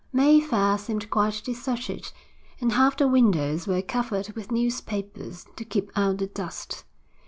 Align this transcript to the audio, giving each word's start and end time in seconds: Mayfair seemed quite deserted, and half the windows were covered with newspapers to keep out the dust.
Mayfair 0.11 0.79
seemed 0.79 1.11
quite 1.11 1.43
deserted, 1.45 2.11
and 2.59 2.71
half 2.71 2.97
the 2.97 3.07
windows 3.07 3.67
were 3.67 3.83
covered 3.83 4.31
with 4.33 4.51
newspapers 4.51 5.45
to 5.57 5.63
keep 5.63 5.91
out 5.95 6.17
the 6.17 6.25
dust. 6.25 6.85